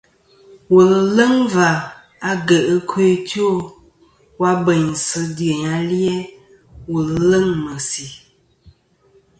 Wùl 0.71 0.89
ɨ̀ 0.97 1.07
leŋ 1.17 1.35
và 1.53 1.69
agyèʼ 2.29 2.65
ɨkœ 2.75 3.01
ɨ 3.13 3.15
two 3.29 3.51
wa 4.41 4.51
bèynsɨ 4.65 5.19
dyèyn 5.37 5.63
ali-a 5.77 6.15
wù 6.89 6.97
leŋ 7.29 7.45
ɨ̀ 7.51 7.59
mèsì. 7.63 8.05